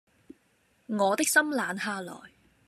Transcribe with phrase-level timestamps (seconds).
[0.87, 2.21] 我的心冷下來